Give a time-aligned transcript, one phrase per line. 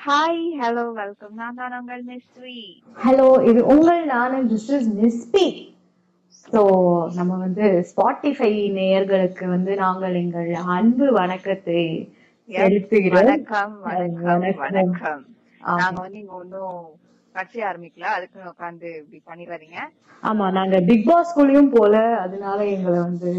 [0.00, 2.58] Hi hello welcome நான் தான் உங்கள் மிஸ்ரி
[2.96, 5.46] ஹலோ இது உங்கள் நானும் திஸ் இஸ் மிஸ்பி
[6.44, 6.60] ஸோ
[7.16, 11.82] நம்ம வந்து ஸ்பாட்டிஃபை நேயர்களுக்கு வந்து நாங்கள் எங்கள் அன்பு வணக்கத்தை
[13.18, 13.74] வணக்கம்
[14.60, 15.20] வணக்கம்.
[15.60, 16.78] நாங்க வந்து இங்க ஒன்னும்
[17.34, 19.80] கட்சி ஆரம்பிக்கல அதுக்கு உட்காந்து இப்படி பண்ணிடாதீங்க.
[20.22, 21.94] ஆமா நாங்க பிக் பாஸ் குள்ளயும் போல
[22.24, 23.32] அதனால எங்களை வந்து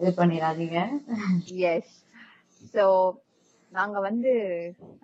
[0.00, 0.78] இது பண்ணிடாதீங்க.
[1.70, 1.94] எஸ்
[2.74, 2.84] சோ
[3.76, 4.30] நாங்க வந்து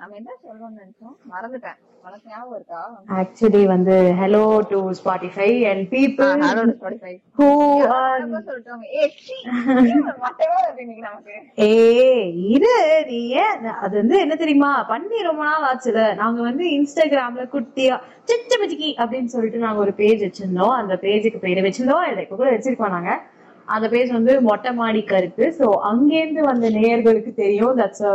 [0.01, 1.17] நம்ம என்ன சொல்லணும்னு நினைச்சோம்?
[1.33, 1.79] மறந்துட்டேன்.
[2.07, 2.81] உனக்கு ஞாபகம் இருக்கா?
[3.19, 7.49] ஆக்சுவலி வந்து hello to Spotify and people hello Spotify who
[7.97, 9.05] are சொல்லிட்டாங்க ஏ
[11.01, 11.37] நமக்கு.
[11.67, 12.73] ஏய் இரு
[13.11, 13.21] நீ
[13.85, 14.73] அது வந்து என்ன தெரியுமா?
[14.93, 16.01] பண்ணி ரொம்ப நாள் ஆச்சுல.
[16.23, 17.97] நாங்க வந்து இன்ஸ்டாகிராம்ல குட்டியா
[18.31, 20.75] சிச்ச பச்சிக்கி அப்படின்னு சொல்லிட்டு நாங்க ஒரு பேஜ் வச்சிருந்தோம்.
[20.81, 22.07] அந்த பேஜுக்கு பேரு வச்சிருந்தோம்.
[22.11, 23.13] இல்ல இப்ப கூட வச்சிருக்கோம் நாங்க.
[23.69, 27.77] அந்த பேஜ் வந்து மொட்டை மாடி கருத்து சோ அங்கேருந்து வந்த நேயர்களுக்கு தெரியும்.
[27.81, 28.07] தட்ஸ்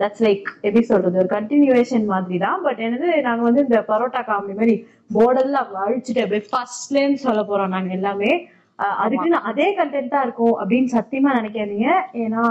[0.00, 4.56] தட்ஸ் லைக் எப்படி சொல்றது ஒரு கண்டினியூவேஷன் மாதிரி தான் பட் என்னது நாங்க வந்து இந்த பரோட்டா காமெடி
[4.60, 4.74] மாதிரி
[5.16, 8.32] போர்டெல்லாம் அழிச்சுட்டு அப்படியே ஃபர்ஸ்ட்லேன்னு சொல்ல போறோம் நாங்க எல்லாமே.
[9.02, 11.88] அதுக்குன்னு அதே கண்டென்ட்டா இருக்கும் அப்படின்னு சத்தியமா நினைக்காதீங்க.
[12.24, 12.44] ஏன்னா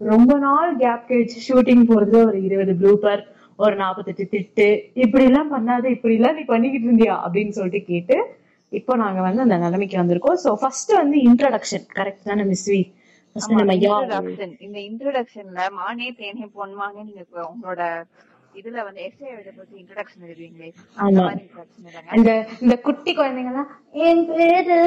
[0.00, 3.22] ரொம்ப நாள் கேப் கழிச்சு ஷூட்டிங் போறது ஒரு இருபது ப்ளூப்பர்
[3.58, 4.68] ஒரு நாற்பத்தெட்டு திட்டு.
[5.02, 7.16] இப்படி எல்லாம் பண்ணாத இப்படி எல்லாம் நீ பண்ணிக்கிட்டு இருந்தியா?
[7.24, 8.16] அப்படின்னு சொல்லிட்டு கேட்டு
[8.72, 10.38] இப்போ நாங்க வந்து அந்த நிலைமைக்கு வந்திருக்கோம்.
[10.44, 12.68] சோ ஃபர்ஸ்ட் வந்து இன்ட்ரடக்ஷன் கரெக்ட் தானே மிஸ்
[13.36, 17.82] இந்த இன்ட்ரோடக்ஷன்ல மானே தேனே பொன்மாங்க நீங்க உங்களோட
[18.54, 20.68] இதுல வந்து எஸ்ஏ எழுத பத்தி இன்ட்ரோடக்ஷன் எழுதுவீங்களே?
[22.14, 23.70] இந்த இந்த குட்டி குழந்தைங்கலாம்
[24.04, 24.78] என் பேரு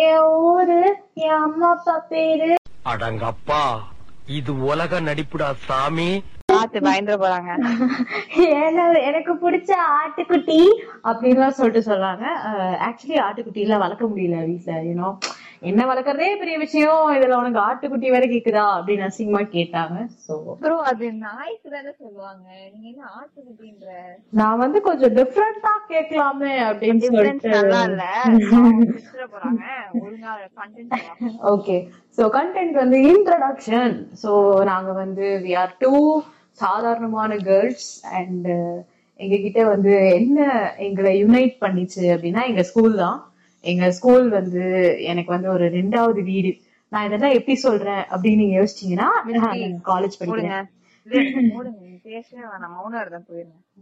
[0.00, 0.78] என் ஊரு
[1.22, 2.50] என் அம்மா அப்பா பேரு.
[2.86, 3.62] அடங்கப்பா
[4.30, 6.10] இது உலக நடிப்புடா சாமி.
[6.74, 7.50] பார்த்து பயந்துட போறாங்க.
[8.62, 10.60] ஏன்னா எனக்கு பிடிச்ச ஆட்டுக்குட்டி
[11.10, 12.26] அப்படின்லாம் சொல்லிட்டு சொல்றாங்க.
[12.88, 15.10] ஆக்சுவலி ஆட்டுக்குட்டி எல்லாம் வளர்க்க முடியல வீட்ல யூனோ
[15.68, 17.04] என்ன வளர்க்கறதே பெரிய விஷயம்.
[17.16, 18.64] இதுல உனக்கு ஆட்டுக்குட்டி வேற கேக்குதா?
[18.78, 19.98] அப்படின்னு அசிங்கமா கேட்டாங்க.
[20.26, 22.46] சோ ப்ரோ அது நாய்க்கு தானே சொல்லுவாங்க.
[22.72, 23.88] நீங்க என்ன ஆட்டுக்குட்டின்ற?
[24.40, 27.52] நான் வந்து கொஞ்சம் டிஃப்ரெண்டா கேட்கலாமே அப்படின்னு சொல்லிட்டு.
[27.54, 28.04] நல்லா இல்ல.
[29.34, 29.64] போறாங்க.
[30.02, 30.92] ஒழுங்கா கண்டென்ட்
[31.54, 31.76] ஓகே
[32.18, 34.32] சோ கண்டென்ட் வந்து இன்ட்ரடக்ஷன் சோ
[34.70, 35.92] நாங்க வந்து வி ஆர் டூ
[36.62, 38.48] சாதாரணமான கேர்ள்ஸ் அண்ட்
[39.20, 40.38] எங்க கிட்ட வந்து என்ன
[40.86, 43.18] எங்களை யுனைட் பண்ணிச்சு அப்படின்னா எங்க ஸ்கூல் தான்.
[43.64, 44.64] எங்க ஸ்கூல் வந்து
[45.10, 46.52] எனக்கு வந்து ஒரு ரெண்டாவது வீடு.
[46.92, 49.08] நான் இதெல்லாம் எப்படி சொல்றேன் அப்படின்னு நீங்க யோசிச்சீங்கன்னா
[49.90, 50.66] காலேஜ் படிக்கிறேன்.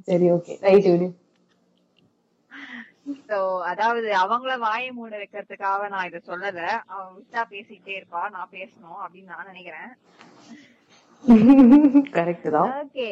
[0.09, 1.09] சரி ஓகே ரைட் விடு.
[3.29, 3.39] சோ
[3.71, 6.61] அதாவது அவங்கள வாயை மூட வைக்கிறதுக்காக நான் இத சொல்லல.
[6.93, 8.23] அவ விட்டா பேசிக்கிட்டே இருப்பா.
[8.37, 9.91] நான் பேசணும் அப்படின்னு நான் நினைக்கிறேன்.
[12.17, 12.71] கரெக்ட் தான்.
[12.83, 13.09] Okay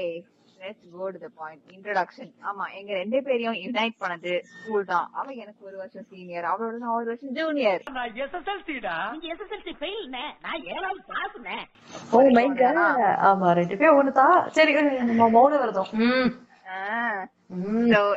[0.57, 5.07] let's go to the point introduction ஆமா எங்க ரெண்டு பேரையும் யுனைட் பண்ணது ஸ்கூல் தான்.
[5.15, 10.25] அவ எனக்கு ஒரு வருஷம் சீனியர் அவளோட நான் ஒரு வருஷம் ஜூனியர் நான் எஸ்எஸ்எல்சிடா நீங்க எஸ்எஸ்எல்சி ஃபெயில்னே
[10.45, 11.59] நான் ஏழாவது பாஸ்னே
[12.13, 12.83] ஓ மை காட்
[13.31, 14.39] ஆமா ரெண்டு பேரும் ஒண்ணுதான்.
[14.59, 14.75] சரி
[15.11, 15.91] நம்ம மௌன விரதம்.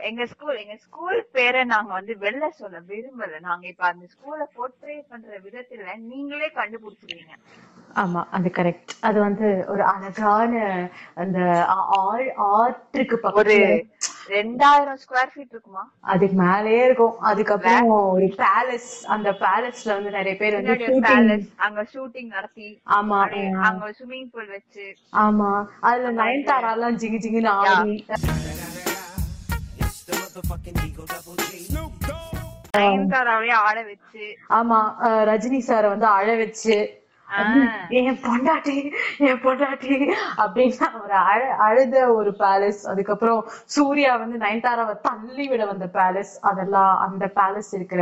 [0.07, 3.39] எங்க ஸ்கூல் எங்க ஸ்கூல் பேரை நாங்க வந்து வெளில சொல்ல விரும்பல.
[3.39, 7.35] நாங்க இப்ப அந்த ஸ்கூலை போர்ட்ரே பண்ற விதத்துல நீங்களே கண்டுபிடிச்சிருவீங்க.
[7.95, 10.53] ஆமா அது கரெக்ட் அது வந்து ஒரு அழகான
[11.15, 11.39] அந்த
[12.51, 13.55] ஆற்றுக்கு ஒரு
[14.29, 15.83] ரெண்டாயிரம் ஸ்கொயர் ஃபீட் இருக்குமா?
[16.03, 17.19] அதுக்கு மேலயே இருக்கும்.
[17.21, 20.75] அதுக்கப்புறம் ஒரு பேலஸ் அந்த பேலஸ்ல வந்து நிறைய பேர் வந்து
[21.07, 22.69] பேலஸ் அங்க ஷூட்டிங் நடத்தி.
[22.91, 23.19] ஆமா
[23.67, 24.85] அங்க ஸ்விம்மிங் பூல் வச்சு.
[25.25, 25.51] ஆமா.
[25.81, 27.95] அதுல நயன்தாரா எல்லாம் ஜிங்கு ஜிங்குன்னு ஆடி.
[34.57, 34.79] ஆமா
[35.27, 36.75] ரஜினி சார வந்து அழ வச்சு
[37.99, 38.75] என் பொண்டாட்டி
[39.27, 39.93] என் பொண்டாட்டி
[40.43, 46.93] அப்படின்னு ஒரு அழ அழுத ஒரு பேலஸ் அதுக்கப்புறம் சூர்யா வந்து நயன்தாராவை தள்ளி விட வந்த பேலஸ் அதெல்லாம்
[47.05, 48.01] அந்த பேலஸ் இருக்கிற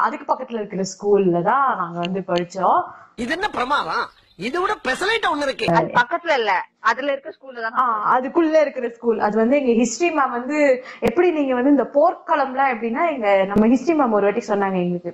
[0.00, 2.80] அதுக்கு பக்கத்துல இருக்கிற ஸ்கூல்ல தான் நாங்க வந்து படிச்சோம்.
[3.16, 4.06] இது என்ன பிரமாதம்?
[4.38, 5.66] இது விட பெசலைட் ஒண்ணு இருக்கு.
[5.76, 6.52] அது பக்கத்துல இல்ல.
[6.86, 7.76] அதுல இருக்க ஸ்கூல்ல தான்?
[7.82, 10.58] ஆஹ் அதுக்குள்ள இருக்கிற ஸ்கூல் அது வந்து எங்க ஹிஸ்டரி மேம் வந்து
[11.08, 15.12] எப்படி நீங்க வந்து இந்த போர்க்களம்லாம் எப்படின்னா எங்க நம்ம ஹிஸ்டரி மேம் ஒரு வாட்டி சொன்னாங்க எங்களுக்கு.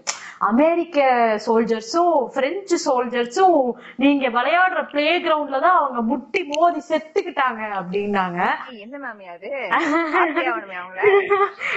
[0.49, 0.99] அமெரிக்க
[1.45, 3.57] சோல்ஜர்ஸும் பிரெஞ்சு சோல்ஜர்ஸும்
[3.99, 8.41] நீங்க விளையாடுற பிளே கிரவுண்ட்ல தான் அவங்க முட்டி மோதி செத்துக்கிட்டாங்க அப்படின்னாங்க.
[8.81, 9.49] என்ன மேம் அது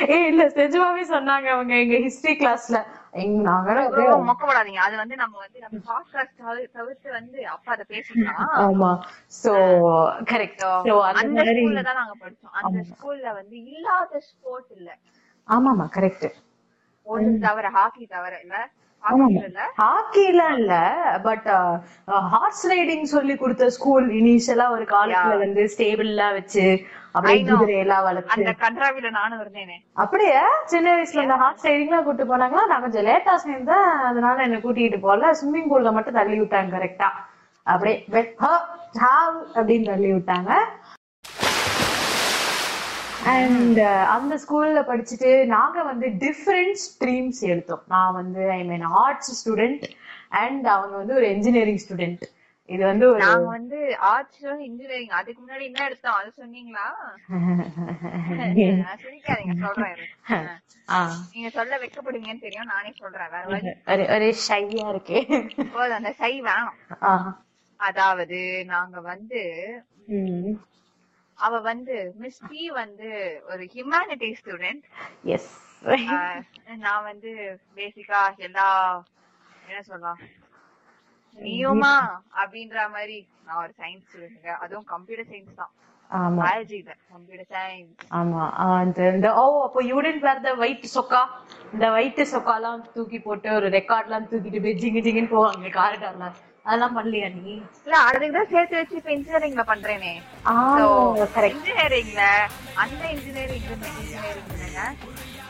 [0.09, 2.79] ஏ இல்ல நிஜமாவே சொன்னாங்க அவங்க எங்க ஹிஸ்டரி கிளாஸ்ல
[3.15, 4.81] மொக்கப்படாதீங்க.
[4.85, 6.39] அது வந்து நம்ம வந்து நம்ம பாட்காஸ்ட்
[6.73, 8.91] தவிர்த்து வந்து அப்ப அதை பேசிக்கலாம் ஆமா.
[9.41, 9.53] சோ
[10.31, 12.55] கரெக்ட் சோ அந்த அந்த மாதிரி ஸ்கூல்ல தான் நாங்க படிச்சோம்.
[12.61, 14.89] அந்த ஸ்கூல்ல வந்து இல்லாத ஸ்போர்ட் இல்ல.
[15.47, 16.27] ஆமாமா கரெக்ட்
[17.41, 18.55] தவிர ஹாக்கி தவிர இல்ல.
[19.03, 19.63] ஆமாமா ஹாக்கி இல்ல.
[19.79, 20.75] ஹாக்கிலாம் இல்ல
[21.23, 21.47] பட்
[22.31, 25.43] ஹார்ஸ் ரைடிங் சொல்லி கொடுத்த ஸ்கூல் இனிஷியலா ஒரு காலத்துல Yeah.
[25.43, 26.65] வந்து ஸ்டேபிளா வச்சு
[28.27, 29.77] அந்த கன்றாவில நானும் இருந்தேனே.
[29.93, 32.65] அப்படியே சின்ன வயசுல இந்த ஹார்ஸ் ரைடிங்லாம் கூட்டு போனாங்களா?
[32.67, 37.09] நான் கொஞ்சம் லேட்டா சேர்ந்தேன் அதனால என்ன கூட்டிட்டு போல ஸ்விம்மிங் பூல்ல மட்டும் தள்ளி விட்டாங்க கரெக்டா
[37.63, 40.53] அப்படியே வெட், ஹ, சாவ் அப்படின்னு தள்ளி விட்டாங்க.
[43.25, 47.81] அண்ட் அந்த ஸ்கூல்ல படிச்சுட்டு நாங்க வந்து டிஃப்ரெண்ட் ஸ்ட்ரீம்ஸ் எடுத்தோம்.
[47.87, 49.83] நான் வந்து I mean arts student
[50.29, 52.21] and அவங்க வந்து ஒரு இன்ஜினியரிங் ஸ்டூடெண்ட்
[52.69, 53.79] இது வந்து நாங்க வந்து
[54.09, 56.17] ஆர்ட்ஸ் இன்ஜினியரிங் அதுக்கு முன்னாடி என்ன எடுத்தோம்?
[56.19, 56.85] அது சொன்னீங்களா?
[58.39, 59.99] நான் சிரிக்காதீங்க சொல்றேன்
[61.31, 65.19] நீங்க சொல்ல வைக்கப்படுவீங்கன்னு தெரியும் நானே சொல்றேன் வேற வழி ஒரு ஷையா இருக்கு.
[65.73, 66.79] போதும் அந்த சை வேணும்.
[67.79, 68.39] அதாவது
[68.73, 69.41] நாங்க வந்து
[71.39, 73.09] அவ வந்து மிஸ் பி வந்து
[73.49, 74.83] ஒரு ஹியூமானிட்டி ஸ்டூடெண்ட்
[75.33, 75.51] எஸ்
[76.83, 77.31] நான் வந்து
[77.77, 78.67] பேசிக்கா எல்லா
[79.63, 80.21] என்ன சொல்லலாம்
[81.37, 81.93] நீயுமா
[82.41, 85.73] அப்படின்ற மாதிரி நான் ஒரு சயின்ஸ் ஸ்டூடெண்ட் அதுவும் கம்ப்யூட்டர் சயின்ஸ் தான்.
[86.09, 86.41] ஆமா.
[87.11, 88.41] கம்ப்யூட்டர் சயின்ஸ் ஆமா.
[88.79, 91.21] அந்த இந்த ஓ அப்போ யூடென்ட் வேர் த ஒயிட் சொக்கா
[91.73, 95.71] இந்த ஒயிட் சொக்காலாம் தூக்கி போட்டு ஒரு ரெக்கார்ட் எல்லாம் தூக்கிட்டு போய் ஜிங்கு ஜிங்குன்னு போவாங்க
[96.65, 97.51] அதெல்லாம் பண்ணலையா நீ?
[97.85, 100.13] இல்ல அதுக்குதான் சேர்த்து வச்சு இப்ப இன்ஜினியரிங்ல பண்றேனே.
[101.49, 102.21] இன்ஜினியரிங்ல
[102.83, 104.49] அந்த engineering engineering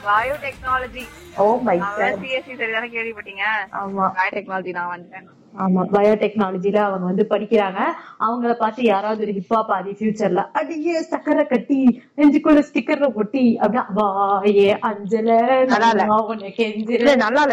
[0.05, 1.03] biotechnology
[1.37, 1.77] oh my
[2.17, 3.45] CSC சரிதானே கேள்விப்பட்டீங்க.
[3.79, 4.05] ஆமா.
[4.17, 5.29] பயோடெக்னாலஜி நான் வந்துட்டேன்.
[5.55, 7.79] ஆமா பயோடெக்னாலஜில அவங்க வந்து படிக்கிறாங்க.
[8.25, 11.79] அவங்கள பார்த்து யாராவது ஒரு ஹிப்பா பாதி ஃபியூச்சர்ல அடியே சக்கரை கட்டி
[12.17, 15.29] நெஞ்சுக்குள்ள ஸ்டிக்கர்ல ஒட்டி அப்படின்னா வாயே அஞ்சல
[17.23, 17.43] நல்லா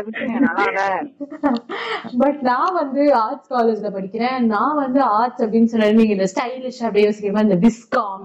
[2.23, 4.39] பட் நான் வந்து ஆர்ட்ஸ் காலேஜ்ல படிக்கிறேன்.
[4.53, 8.25] நான் வந்து ஆர்ட்ஸ் அப்படின்னு சொன்னாலும் நீங்க இந்த ஸ்டைலிஷ் அப்படியே யோசிக்கிற இந்த விஸ்காம்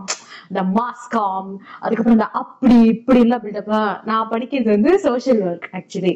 [0.49, 1.49] இந்த மாஸ்காம்
[1.81, 3.71] அதுக்கப்புறம் இந்த அப்படி இப்படி எல்லாம் பில்டப்
[4.09, 6.13] நான் படிக்கிறது வந்து social work actually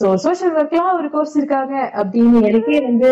[0.00, 3.08] so social ஒர்க்லாம் ஒரு கோர்ஸ் இருக்காங்க அப்படின்னு எனக்கே வந்து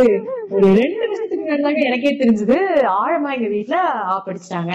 [0.50, 2.56] ஒரு ரெண்டு வருஷத்துக்கு முன்னாடி எனக்கே தெரிஞ்சது.
[3.00, 3.78] ஆழமா எங்க வீட்டுல
[4.26, 4.72] படிச்சிட்டாங்க.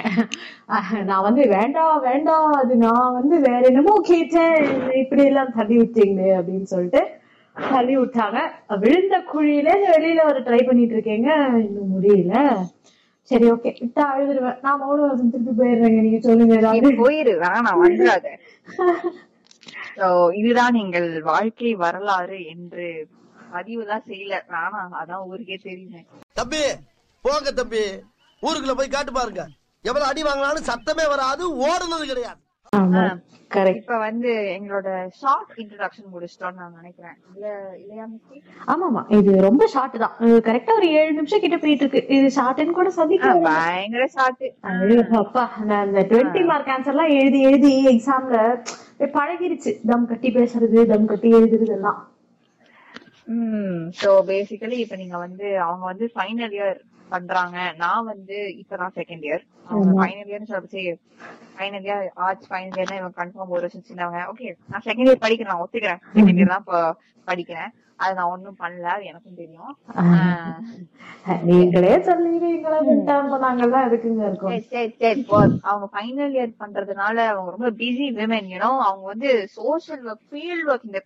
[1.03, 4.55] நான் வந்து வேண்டாம் வேண்டாம் அது நான் வந்து வேற என்னமோ கேட்டேன்.
[5.01, 7.01] இப்படி எல்லாம் தள்ளி விட்டீங்களே அப்படின்னு சொல்லிட்டு
[7.55, 8.37] தள்ளி விட்டாங்க.
[8.83, 11.31] விழுந்த குழியில வெளியில வர ட்ரை பண்ணிட்டு இருக்கேங்க.
[11.65, 12.35] இன்னும் முடியல.
[13.31, 14.59] சரி ஓகே விட்டா அழுதுருவேன்.
[14.61, 15.99] நான் மௌன திருப்பி போயிடுறேங்க.
[16.07, 16.95] நீங்க சொல்லுங்க ஏதாவது.
[17.03, 17.35] போயிரு.
[17.45, 18.27] வேணாம் வந்துடாத.
[20.41, 22.85] இதுதான் எங்கள் வாழ்க்கை வரலாறு என்று
[23.53, 24.35] பதிவுதான் செய்யல.
[24.53, 26.01] நானா அதான் ஊருக்கே தெரியுமே
[26.39, 26.63] தம்பி
[27.25, 27.83] போங்க தம்பி.
[28.41, 29.43] ஊருக்குள்ள போய் காட்டு பாருங்க.
[29.85, 32.41] எவ்வளவு அடி வாங்கினாலும் சத்தமே வராது ஓடுனது கிடையாது.
[33.79, 34.87] இப்ப வந்து எங்களோட
[35.19, 37.17] ஷார்ட் இன்ட்ரோடக்ஷன் முடிச்சிட்டோம்னு நான் நினைக்கிறேன்.
[38.13, 38.37] மிஸ்டி?
[38.73, 40.15] ஆமாமா இது ரொம்ப ஷார்ட் தான்.
[40.47, 42.01] கரெக்டா ஒரு ஏழு நிமிஷம் கிட்ட போயிட்டு இருக்கு.
[42.15, 43.43] இது ஷார்ட்னு கூட சொல்லிக்கலாம்.
[43.49, 44.43] பயங்கர ஷார்ட்
[45.21, 48.39] அப்பா நான் இந்த டுவெண்ட்டி மார்க் எல்லாம் எழுதி எழுதி எக்ஸாம்ல
[49.17, 49.73] பழகிருச்சு.
[49.91, 51.99] தம் கட்டி பேசுறது தம் கட்டி எழுதுறது எல்லாம்.
[53.35, 56.79] ம் சோ பேசிக்கலி இப்ப நீங்க வந்து அவங்க வந்து ஃபைனல் இயர்
[57.15, 57.57] பண்றாங்க.
[57.83, 59.43] நான் வந்து இப்பதான் செகண்ட் இயர்
[59.99, 60.83] ஃபைனல் இயர்னு சொல்லி
[61.55, 65.53] ஃபைனல் இயர் ஆர்ட்ஸ் ஃபைனல் இயர்னா இவங்க கன்ஃபார்ம் ஒரு வருஷம் சின்னவங்க ஓகே நான் செகண்ட் இயர் படிக்கிறேன்
[65.53, 66.03] நான் ஒத்துக்கிறேன்.
[66.17, 66.67] செகண்ட் இயர் தான்
[67.27, 67.71] படிக்கிறேன்.
[67.99, 69.73] அது நான் ஒண்ணும் பண்ணல அது எனக்கும் தெரியும்.
[71.49, 71.91] நீங்களே.
[75.63, 80.89] அவங்க ஃபைனல் இயர் பண்றதுனால அவங்க ரொம்ப பிஸி விமன் யூனோ அவங்க வந்து சோஷியல் ஒர்க் ஃபீல்ட் ஒர்க்
[80.89, 81.01] இந்த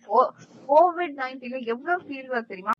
[0.68, 2.74] கோவிட் நைன்டீன்ல எவ்வளவு ஃபீல்ட் ஒர்க் தெரியுமா?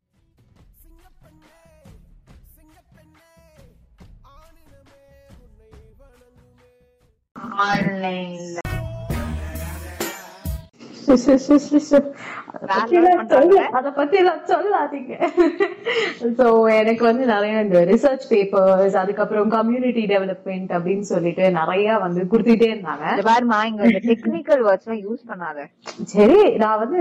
[7.45, 8.68] online
[13.79, 15.13] அத பத்தி எல்லாம் சொல்லாதீங்க.
[16.39, 16.47] சோ
[16.81, 23.07] எனக்கு வந்து நிறைய இந்த ரிசர்ச் பேப்பர்ஸ் அதுக்கப்புறம் கம்யூனிட்டி டெவலப்மெண்ட் அப்படின்னு சொல்லிட்டு நிறைய வந்து கொடுத்துட்டே இருந்தாங்க.
[23.31, 25.59] பாருமா இங்க இந்த டெக்னிக்கல் வேர்ட்ஸ் எல்லாம் யூஸ் பண்ணாத.
[26.15, 27.01] சரி நான் வந்து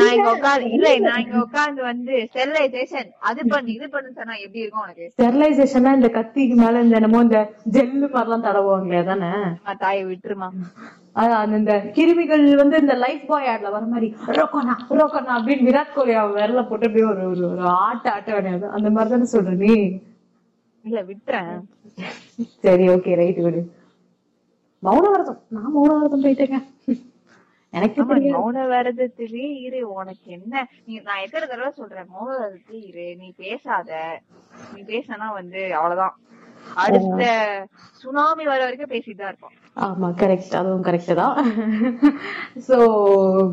[0.00, 4.62] நான் இங்க உட்காந்து இல்ல நான் இங்க உட்காந்து வந்து ஸ்டெரிலைசேஷன் அது பண்ணு இது பண்ணு சொன்னா எப்படி
[4.64, 5.06] இருக்கும் உனக்கு?
[5.16, 7.40] ஸ்டெரிலைசேஷன்னா இந்த கத்திக்கு மேல இந்த என்னமோ இந்த
[7.76, 9.32] ஜெல்லு மாதிரிலாம் தடவுவாங்களே தானே
[9.84, 10.50] தாயை விட்டுருமா.
[11.14, 16.36] அந்த கிருமிகள் வந்து இந்த லைஃப் பாய் ஆட்ல வர மாதிரி ரோக்கோனா ரோக்கோனா அப்படின்னு விராட் கோலி அவன்
[16.38, 19.74] விரல போட்டு அப்படியே ஒரு ஒரு ஒரு ஆட்ட ஆட்ட வேண்டியது அந்த மாதிரி தானே சொல்ற நீ?
[20.84, 21.50] இல்ல விட்டுறேன்.
[22.64, 23.60] சரி ஓகே ரைட் விடு.
[24.82, 26.58] மௌன விரதம் நான் மௌன விரதம் போயிட்டேங்க.
[27.70, 29.80] எனக்கு மௌன விரதத்திலே இரு.
[29.92, 30.68] உனக்கு என்ன?
[30.84, 32.08] நீ நான் எத்தனை தடவை சொல்றேன்?
[32.14, 33.16] மௌன விரதத்திலே இரு.
[33.16, 34.20] நீ பேசாத.
[34.74, 36.16] நீ பேசினா வந்து அவ்வளவுதான்.
[36.74, 37.22] அடுத்த
[38.02, 39.56] சுனாமி வர வரைக்கும் பேசிட்டு தான் இருப்போம்.
[39.76, 41.36] ஆமா கரெக்ட் அதுவும் கரெக்ட் தான்.
[42.68, 42.76] சோ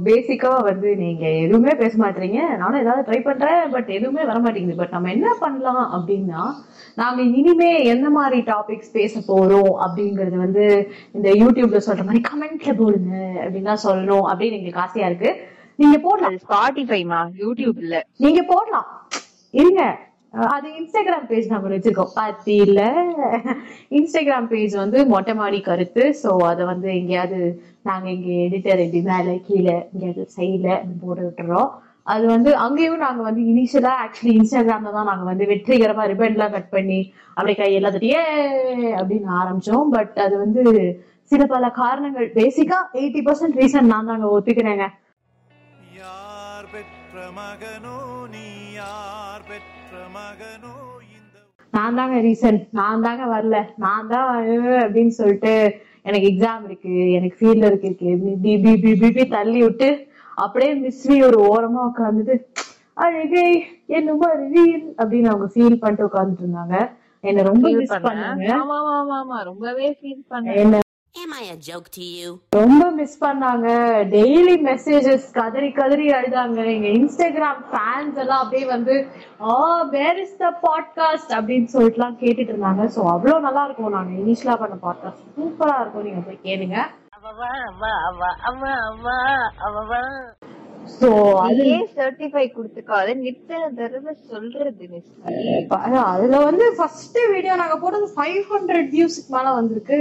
[0.07, 2.57] பேசிக்கா வந்து நீங்க எதுவுமே பேச மாட்டீங்க.
[2.57, 4.75] நானும் ஏதாவது ட்ரை பண்றேன் பட் எதுவுமே வர மாட்டேங்குது.
[4.75, 6.41] பட் நம்ம என்ன பண்ணலாம் அப்படின்னா
[6.95, 10.65] நாங்க இனிமே எந்த மாதிரி டாபிக்ஸ் பேச போறோம் அப்படிங்கறது வந்து
[11.11, 15.31] இந்த யூடியூப்ல சொல்ற மாதிரி கமெண்ட்ல போடுங்க அப்படின்னா சொல்லணும் அப்படின்னு எங்களுக்கு ஆசையா இருக்கு.
[15.75, 16.37] நீங்க போடலாம்.
[16.37, 18.87] ஸ்பாட்டிஃபைமா யூடியூப் இல்ல நீங்க போடலாம்.
[19.53, 20.08] இருங்க.
[20.33, 22.11] அது இன்ஸ்டாகிராம் பேஜ் நம்ம வச்சிருக்கோம்.
[22.17, 22.55] பாத்தி
[23.97, 26.03] இன்ஸ்டாகிராம் பேஜ் வந்து மொட்டை மாடி கருத்து.
[26.21, 27.39] சோ அத வந்து எங்கேயாவது
[27.89, 30.67] நாங்க இங்க எடிட்டர் எப்படி மேல கீழே எங்கேயாவது சைட்ல
[31.01, 31.71] போட்டு விட்டுறோம்.
[32.13, 36.71] அது வந்து அங்கேயும் நாங்க வந்து இனிஷியலா ஆக்சுவலி இன்ஸ்டாகிராம்ல தான் நாங்க வந்து வெற்றிகரமா ரிபன் எல்லாம் கட்
[36.75, 36.99] பண்ணி
[37.37, 38.11] அப்படியே கையெல்லாம் தட்டி
[38.99, 39.89] அப்படின்னு ஆரம்பிச்சோம்.
[39.95, 40.63] பட் அது வந்து
[41.31, 42.29] சில பல காரணங்கள்.
[42.39, 44.87] பேசிக்கா எயிட்டி பர்சன்ட் ரீசன் நான் தாங்க ஒத்துக்கிறேங்க.
[45.99, 47.97] யார் பெற்ற மகனோ
[48.35, 48.47] நீ
[48.79, 49.78] யார் பெற்ற
[50.29, 50.73] மகனோ
[51.09, 51.37] இந்த
[51.73, 53.55] நான் தாங்க ரீசன் நான் தாங்க வரல.
[53.83, 54.29] நான் தான்
[54.83, 55.53] அப்படின்னு சொல்லிட்டு
[56.05, 56.93] எனக்கு எக்ஸாம் இருக்கு.
[57.17, 58.09] எனக்கு ஃபீல்ட் இருக்கு இருக்கு.
[58.43, 59.89] பி பி பி பி பி தள்ளி விட்டு
[60.37, 62.35] அப்படியே மிஸ்வி ஒரு ஓரமா உட்காந்துட்டு
[62.97, 63.47] அழகை
[63.97, 66.75] என்னமோ அறிவியல் அப்படின்னு அவங்க ஃபீல் பண்ணிட்டு உட்காந்துட்டு இருந்தாங்க.
[67.23, 67.93] என்ன ரொம்ப Feel மிஸ்.
[68.05, 68.45] பண்ணாங்க.
[68.57, 69.37] ஆமா ஆமா ஆமா ஆமா.
[69.49, 70.75] ரொம்பவே ஃபீல் பண்ணேன் என்ன
[71.17, 72.27] Am I a joke to you?
[72.49, 73.67] ரொம்ப மிஸ் பண்ணாங்க.
[74.13, 76.65] டெய்லி மெசேஜஸ் கதறி கதறி அழுதாங்க.
[76.73, 79.07] எங்க இன்ஸ்டாகிராம் ஃபேன்ஸ் எல்லாம் அப்படியே வந்து
[79.41, 82.85] ஆ வேர் இஸ் த பாட்காஸ்ட் அப்படின்னு சொல்லிட்டுலாம் கேட்டுட்டு இருந்தாங்க.
[82.95, 83.89] சோ அவ்வளவு நல்லா இருக்கும்.
[83.89, 86.03] நாங்க இனிஷியலா பண்ண பாட்காஸ்ட் சூப்பரா இருக்கும்.
[86.03, 86.77] நீங்க போய் கேளுங்க.
[90.97, 91.09] சோ
[91.45, 91.65] அது
[91.97, 94.85] சர்டிஃபை கொடுத்துக்காத நித்தன தடவை சொல்றது
[96.11, 99.99] அதுல வந்து ஃபர்ஸ்ட் வீடியோ நாங்க போட்டது ஃபைவ் ஹண்ட்ரட் வியூஸ்க்கு மேல வந்திருக்கு.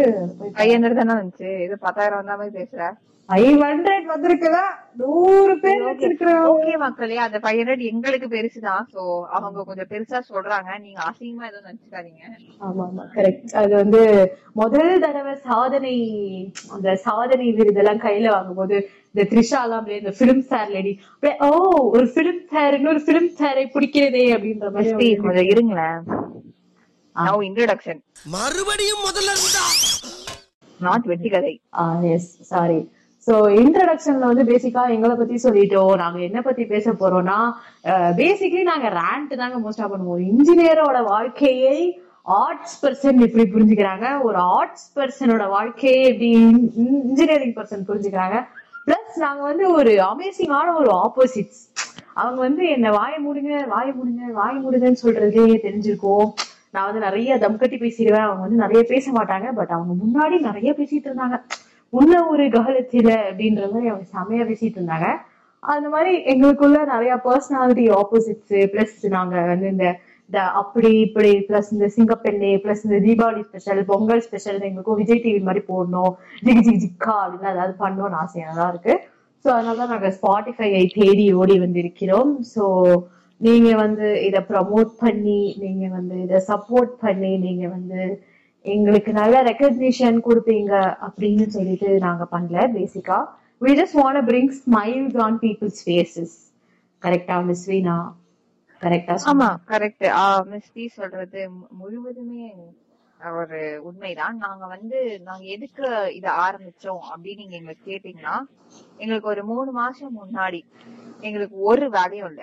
[0.57, 1.50] ஃபைவ் ஹண்ட்ரட் தானே வந்துச்சு?
[1.66, 2.83] இது பத்தாயிரம் வந்தா மாதிரி பேசுற.
[3.28, 4.62] ஃபைவ் ஹண்ட்ரட் வந்திருக்குதா?
[5.00, 6.44] நூறு பேர் வச்சிருக்கிறோம்.
[6.50, 9.02] ஓகே மக்களே அந்த ஃபைவ் ஹண்ட்ரட் எங்களுக்கு பெருசுதான் சோ
[9.37, 10.70] அவங்க கொஞ்சம் பெருசா சொல்றாங்க.
[10.85, 12.23] நீங்க அசிங்கமா எதுவும் நினைச்சுக்காதீங்க.
[12.61, 14.00] ஆமா ஆமா கரெக்ட் அது வந்து
[14.54, 15.94] முதல் தடவை சாதனை
[16.70, 18.76] அந்த சாதனை விருதெல்லாம் கையில வாங்கும்போது
[19.11, 21.50] இந்த த்ரிஷா எல்லாம் அப்படியே இந்த பிலிம் ஃபேர் லேடி அப்படியே ஓ
[21.92, 26.00] ஒரு பிலிம் ஃபேர் இன்னொரு பிலிம் ஃபேரை பிடிக்கிறதே அப்படின்ற மாதிரி கொஞ்சம் இருங்களேன்.
[27.16, 28.00] நவ் இன்ட்ரோடக்ஷன்
[28.32, 29.64] மறுபடியும் முதல்ல இருந்தா?
[30.80, 31.52] நாட் வெட்டி கதை
[32.12, 32.78] எஸ் சாரி
[33.28, 35.94] சோ இன்ட்ரடக்ஷன்ல வந்து பேசிக்கா எங்களை பத்தி சொல்லிட்டோம்.
[36.02, 37.38] நாங்க என்ன பத்தி பேச போறோம்னா
[38.20, 40.23] பேசிக்கலி நாங்க ரேண்ட் தாங்க மோஸ்டா பண்ணுவோம்.
[40.30, 41.78] இன்ஜினியரோட வாழ்க்கையை
[42.42, 44.06] ஆர்ட்ஸ் பர்சன் எப்படி புரிஞ்சுக்கிறாங்க?
[44.28, 46.30] ஒரு ஆர்ட்ஸ் பர்சனோட வாழ்க்கையை எப்படி
[47.04, 48.38] இன்ஜினியரிங் பர்சன் புரிஞ்சுக்கிறாங்க?
[48.87, 51.62] பிளஸ் நாங்க வந்து ஒரு அமேசிங்கான ஒரு ஆப்போசிட்ஸ்
[52.20, 56.28] அவங்க வந்து என்ன வாய முடிங்க வாய முடிங்க வாய முடிங்கன்னு சொல்றதே தெரிஞ்சிருக்கோம்.
[56.75, 58.26] நான் வந்து நிறைய தம் கட்டி பேசிடுவேன்.
[58.26, 61.38] அவங்க வந்து நிறைய பேச மாட்டாங்க பட் அவங்க முன்னாடி நிறைய பேசிட்டு இருந்தாங்க.
[61.92, 65.09] உன்ன ஒரு காலத்துல அப்படின்ற மாதிரி அவங்க செமையா பேசிட்டு இருந்தாங்க.
[65.62, 69.87] அந்த மாதிரி எங்களுக்குள்ள நிறைய பர்சனாலிட்டி ஆப்போசிட்ஸ் பிளஸ் நாங்க வந்து இந்த
[70.30, 75.40] இந்த அப்படி இப்படி பிளஸ் இந்த சிங்கப்பெண்ணே பிளஸ் இந்த தீபாவளி ஸ்பெஷல் பொங்கல் ஸ்பெஷல் எங்களுக்கும் விஜய் டிவி
[75.47, 76.12] மாதிரி போடணும்.
[76.47, 78.95] ஜிகி ஜிகி ஜிக்கா அப்படின்னு ஏதாவது பண்ணணும்னு ஆசையாக தான் இருக்கு.
[79.45, 82.33] ஸோ அதனாலதான் நாங்க ஸ்பாட்டிஃபையை தேடி ஓடி வந்திருக்கிறோம்.
[82.54, 82.64] ஸோ
[83.40, 88.00] நீங்க வந்து இதை ப்ரமோட் பண்ணி நீங்க வந்து இதை சப்போர்ட் பண்ணி நீங்க வந்து
[88.65, 90.73] எங்களுக்கு நல்ல ரெக்கக்னிஷன் கொடுப்பீங்க
[91.07, 93.19] அப்படின்னு சொல்லிட்டு நாங்க பண்ணல பேசிக்கா
[93.61, 96.31] we just want to bring smiles on people's faces.
[97.03, 97.97] கரெக்டா மிஸ் வீணா?
[98.81, 100.05] கரெக்டா ஆமா கரெக்ட்
[100.47, 101.41] மிஸ் சொல்றது
[101.73, 102.47] முழுவதுமே
[103.39, 104.37] ஒரு உண்மைதான்.
[104.39, 108.37] நாங்க வந்து நாங்க எதுக்கு இத ஆரம்பிச்சோம் அப்படின்னு நீங்க எங்களுக்கு கேட்டீங்கன்னா
[108.99, 110.61] எங்களுக்கு ஒரு மூணு மாசம் முன்னாடி
[111.23, 112.43] எங்களுக்கு ஒரு வேலையும் இல்ல.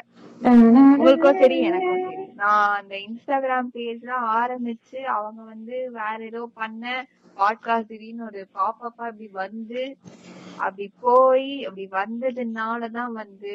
[0.87, 6.83] உங்களுக்கும் சரி எனக்கும் சரி நான் அந்த இன்ஸ்டாகிராம் பேஜ்ல ஆரம்பிச்சு அவங்க வந்து வேற ஏதோ பண்ண
[7.37, 9.81] பாட்காஸ்ட் திடீர்னு ஒரு பாப்பப்பா இப்படி வந்து
[10.57, 13.53] அப்படி போய் அப்படி வந்ததுனாலதான் வந்து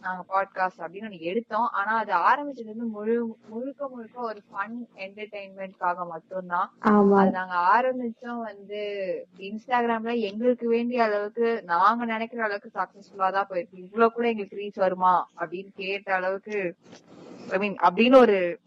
[0.00, 1.66] நாங்க பாட்காஸ்ட் அப்படின்னு ஒண்ணு எடுத்தோம்.
[1.66, 6.72] ஆனா அது ஆரம்பிச்சது வந்து முழு முழுக்க முழுக்க ஒரு ஃபன் என்டர்டைன்மெண்ட்காக மட்டும்தான்.
[6.78, 8.80] அது நாங்க ஆரம்பிச்சோம் வந்து
[9.38, 13.66] இன்ஸ்டாகிராம்ல எங்களுக்கு வேண்டிய அளவுக்கு நாங்க நினைக்கிற அளவுக்கு சக்சஸ்ஃபுல்லா தான் போயிருக்கு.
[13.72, 15.28] இவ்வளவு கூட எங்களுக்கு ரீச் வருமா?
[15.38, 16.74] அப்படின்னு கேட்ட அளவுக்கு
[17.50, 18.58] ஐ மீன் அப்படின்னு ஒரு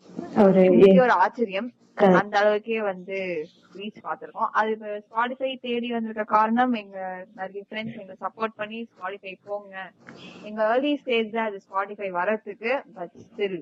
[1.02, 1.72] ஒரு ஆச்சரியம்.
[2.00, 3.18] அந்த அளவுக்கே வந்து
[3.76, 4.52] ரீச் பார்த்திருக்கோம்.
[4.52, 6.98] அது இப்ப ஸ்பாடிஃபை தேடி வந்திருக்க காரணம் எங்க
[7.36, 9.76] நிறைய ஃப்ரெண்ட்ஸ் எங்க சப்போர்ட் பண்ணி ஸ்பாடிஃபை போங்க.
[10.42, 13.60] எங்க ஏர்லி ஸ்டேஜ்ல அது ஸ்பாடிஃபை வரதுக்கு பட் ஸ்டில்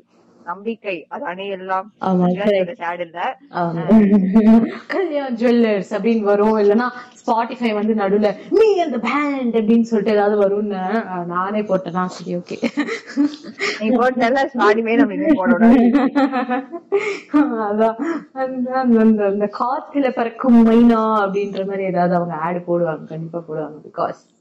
[0.48, 1.84] நம்பிக்கை அது அணையெல்லாம்.
[2.02, 2.74] ஆமா, correct.
[2.74, 3.38] சேட் இல்ல.
[3.52, 4.74] ஆமா.
[4.88, 6.58] கல்யாண் ஜுவல்லர்ஸ் அப்படின்னு வரும்.
[6.58, 6.90] இல்லைன்னா
[7.26, 12.06] ஸ்பாட்டிஃபை வந்து நடுவுல மீ அந்த பேண்ட் அப்படின்னு சொல்லிட்டு ஏதாவது வரும்னு நானே போட்டேனா?
[12.06, 12.64] சரி ஓகே.
[13.80, 16.10] நீ போட்டல ஸ்பாடிஃபை நம்ம போடணும்
[17.34, 17.96] அதான்.
[18.34, 23.04] அந்த அந்த- அந்த அந்த காத்துல பறக்கும் மைனா அப்படின்ற மாதிரி ஏதாவது அவங்க ஆடு போடுவாங்க.
[23.04, 24.36] கண்டிப்பா போடுவாங்க பிகாஸ்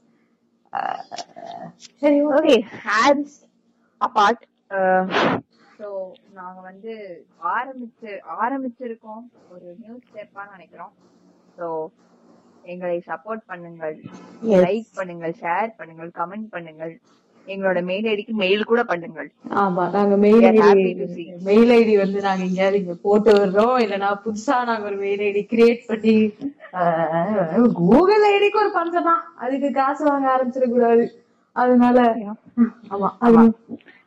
[1.75, 2.61] சரி ஓகே.
[2.85, 3.45] ஹேண்ட்ஸ்
[4.05, 4.41] அபார்ட்
[5.79, 5.87] சோ
[6.37, 6.93] நாங்க வந்து
[7.55, 8.11] ஆரம்பிச்சு
[8.43, 9.23] ஆரம்பிச்சிருக்கோம்.
[9.53, 10.93] ஒரு நியூ ஸ்டெப்பா நினைக்கிறோம்.
[11.57, 11.67] சோ
[12.73, 13.97] எங்களை சப்போர்ட் பண்ணுங்கள்.
[14.65, 16.95] லைக் பண்ணுங்கள் ஷேர் பண்ணுங்கள் கமெண்ட் பண்ணுங்கள்.
[17.47, 19.27] எங்களோட மெயில் ஐடிக்கு மெயில் கூட பண்ணுங்கள்.
[19.63, 20.93] ஆமா நாங்க மெயில் ஐடி.
[21.49, 25.87] மெயில் ஐடி வந்து நாங்க எங்கேயாவது இங்க போட்டு வர்றோம் இல்லனா புதுசா நாங்க ஒரு மெயில் ஐடி கிரியேட்
[25.91, 26.15] பண்ணி
[27.81, 29.07] கூகுள் ஐடிக்கு ஒரு பஞ்சம்.
[29.43, 31.05] அதுக்கு காசு வாங்க ஆரம்பிச்சிட கூடாது
[31.55, 31.99] அதனால
[32.95, 33.43] ஆமா.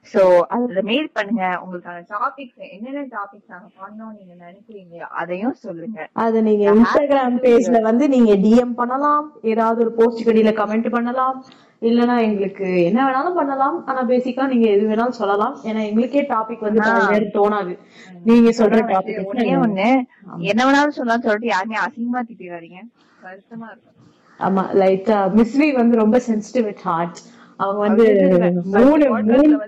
[0.07, 1.45] சோ அதுல மெயில் பண்ணுங்க.
[1.63, 5.99] உங்களுக்கான டாபிக்ஸ் என்னென்ன டாபிக்ஸ் நாங்க பண்ணோம் நீங்க நினைக்கிறீங்க அதையும் சொல்லுங்க.
[6.25, 9.27] அத நீங்க இன்ஸ்டாகிராம் பேஜ்ல வந்து நீங்க டிஎம் பண்ணலாம்.
[9.43, 11.39] ஏதாவது ஒரு போஸ்ட் கடியில கமெண்ட் பண்ணலாம்.
[11.83, 13.87] இல்லனா எங்களுக்கு என்ன வேணாலும் பண்ணலாம்.
[13.87, 15.55] ஆனா பேசிக்கா நீங்க எது வேணாலும் சொல்லலாம்.
[15.65, 17.75] ஏன்னா எங்களுக்கே டாபிக் வந்து நேரம் தோணாது.
[18.25, 19.89] நீங்க சொல்ற டாபிக் ஒண்ணே ஒண்ணு.
[20.51, 22.81] என்ன வேணாலும் சொல்லலாம் சொல்லிட்டு யாருமே அசிங்கமா திட்டிடாதீங்க.
[23.25, 23.97] வருத்தமா இருக்கும்.
[24.41, 27.19] ஆமா லைக் மிஸ்வி வந்து ரொம்ப சென்சிட்டிவ் வித் ஹார்ட்
[27.61, 28.05] அவங்க வந்து
[28.65, 29.59] மூணு மூணு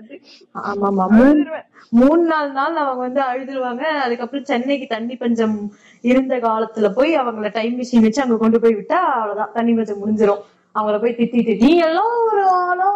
[0.63, 1.07] ஆமா ஆமா.
[1.09, 1.43] மூணு
[1.89, 3.83] மூணு நாலு நாள் அவங்க வந்து அழுதுருவாங்க.
[4.05, 5.57] அதுக்கப்புறம் சென்னைக்கு தண்ணி பஞ்சம்
[6.01, 9.49] இருந்த காலத்துல போய் அவங்கள டைம் மிஷின் வச்சு அங்க கொண்டு போய் விட்டா அவ்வளவுதான்.
[9.53, 10.41] தண்ணி பஞ்சம் முடிஞ்சிரும்.
[10.75, 12.89] அவங்கள போய் திட்டிட்டு நீ எல்லாம் ஒரு ஆளோ?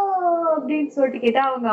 [0.56, 1.70] அப்படின்னு சொல்லிட்டு கேட்டா அவங்க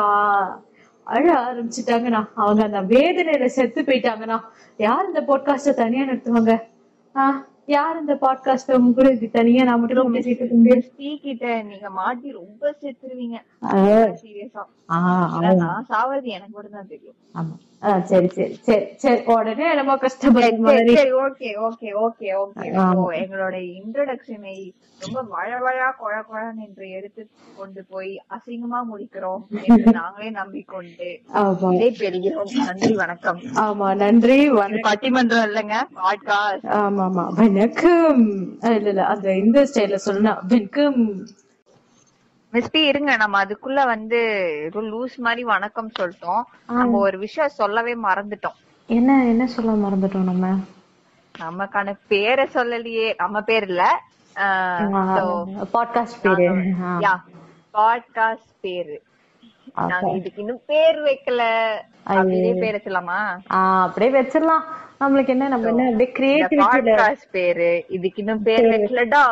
[1.07, 2.21] அழ ஆரம்பிச்சுட்டாங்கண்ணா.
[2.35, 4.39] அவங்க அந்த வேதனையில செத்து போயிட்டாங்கண்ணா.
[4.77, 6.53] யார் இந்த பாட்காஸ்ட தனியா நடத்துவாங்க
[7.15, 11.89] ஆஹ் யார் இந்த பாட்காஸ்ட உங்க கூட தனியா நான் மட்டும் பேசிட்டு இருக்க முடியும் ஸ்ரீ கிட்ட நீங்க
[11.89, 13.35] மாட்டி ரொம்ப செத்துருவீங்க.
[13.61, 15.55] ஆஹ் சீரியஸா.
[15.55, 17.13] நான் சாவது எனக்கு மட்டும் தான் தெரியும்.
[17.33, 17.74] ஆமா.
[18.07, 19.65] சரி சரி சரி சரி உடனே
[20.61, 22.65] மாதிரி சரி ஓகே ஓகே ஓகே ஓகே
[23.19, 24.55] எங்களோட இன்ட்ரோடக்ஷனை
[25.01, 27.23] ரொம்ப வழவழா கொழ கொழன்னு என்று எடுத்து
[27.55, 31.09] கொண்டு போய் அசிங்கமா முடிக்கிறோம் என்று நாங்களே நம்பிக்கொண்டு
[31.99, 34.39] பெறுகிறோம் நன்றி வணக்கம் ஆமா நன்றி
[34.81, 38.23] பட்டிமன்றம் இல்லைங்க பாட்காஸ்ட் ஆமா ஆமா வணக்கம்
[38.71, 41.01] இல்ல இல்ல அந்த இந்த ஸ்டைல சொல்லணும் வணக்கம்
[42.55, 43.11] மிஸ் பி இருங்க.
[43.15, 44.19] நம்ம அதுக்குள்ள வந்து
[44.73, 46.43] லூஸ் மாதிரி வணக்கம் சொல்லிட்டோம்.
[46.67, 48.57] நம்ம ஒரு விஷயம் சொல்லவே மறந்துட்டோம்.
[48.87, 50.51] என்ன என்ன சொல்ல மறந்துட்டோம் நம்ம?
[51.39, 53.07] நமக்கான பேரை சொல்லலையே.
[53.17, 53.83] நம்ம பேர் இல்ல.
[55.73, 56.47] பாட்காஸ்ட் பேரு.
[57.05, 57.15] யா
[57.73, 58.95] பாட்காஸ்ட் பேரு.
[59.75, 61.43] நாங்க இதுக்கு இன்னும் பேர் வைக்கல.
[62.05, 63.19] அப்படியே பேர் வச்சலாமா
[63.49, 64.65] ஆஹ் அப்படியே வச்சிடலாம்.
[64.99, 68.67] நம்மளுக்கு என்ன நம்ம என்ன அப்படியே பாட்காஸ்ட் பேரு இதுக்கு இன்னும் பேர்.
[68.67, 69.23] வைக்கலடா.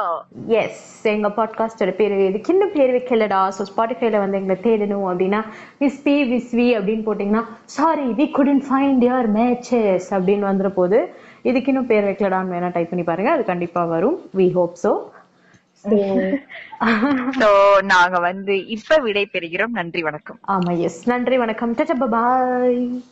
[0.55, 3.49] எஸ் எங்க பாட்காஸ்டோட பேரு இதுக்கு இன்னும் பேர் வைக்கலடா.
[3.57, 5.41] ஸோ ஸ்பாட்டிஃபைல வந்து எங்களை தேடணும் அப்படின்னா
[5.79, 10.99] விஸ்பி விஸ்வி அப்படின்னு போட்டீங்கன்னா sorry we couldn't find your matches அப்படின்னு வந்துற போது
[11.41, 14.19] இதுக்கு இன்னும் பேர் வைக்கலடான்னு வேணா டைப் பண்ணி பாருங்க அது கண்டிப்பா வரும்.
[14.35, 14.93] வி ஹோப் ஸோ
[15.83, 17.49] சோ
[17.83, 20.39] நாங்க வந்து இப்ப விடை பெறுகிறோம் நன்றி வணக்கம்.
[20.47, 21.75] ஆமா எஸ் நன்றி வணக்கம்.
[22.09, 23.03] பாய்